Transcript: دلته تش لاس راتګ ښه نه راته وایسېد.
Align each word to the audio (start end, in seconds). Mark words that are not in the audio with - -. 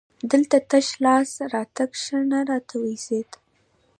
دلته 0.31 0.57
تش 0.69 0.87
لاس 1.03 1.29
راتګ 1.53 1.91
ښه 2.03 2.17
نه 2.31 2.39
راته 2.49 2.75
وایسېد. 2.81 3.29